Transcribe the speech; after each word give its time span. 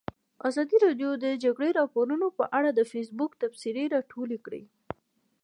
ازادي 0.47 0.77
راډیو 0.85 1.11
د 1.17 1.19
د 1.23 1.25
جګړې 1.43 1.71
راپورونه 1.79 2.27
په 2.37 2.43
اړه 2.57 2.69
د 2.73 2.79
فیسبوک 2.91 3.31
تبصرې 3.41 3.83
راټولې 3.95 4.37
کړي. 4.45 4.63